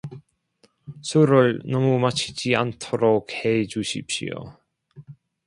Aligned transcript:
술을 1.03 1.59
너무 1.63 1.99
마시지 1.99 2.55
않도록 2.55 3.31
해 3.45 3.67
주십시오 3.67 4.57